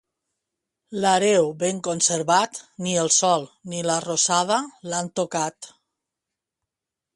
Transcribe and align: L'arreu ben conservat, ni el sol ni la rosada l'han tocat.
L'arreu 1.03 1.49
ben 1.63 1.81
conservat, 1.87 2.61
ni 2.87 2.95
el 3.03 3.13
sol 3.19 3.47
ni 3.75 3.83
la 3.91 4.01
rosada 4.07 4.59
l'han 4.89 5.15
tocat. 5.21 5.71